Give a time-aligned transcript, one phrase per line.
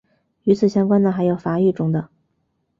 [0.45, 2.09] 与此相关的还有法语中的。